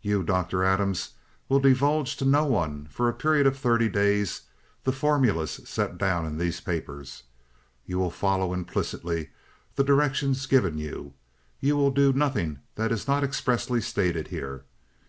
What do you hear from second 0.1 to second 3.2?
Dr. Adams, will divulge to no one, for a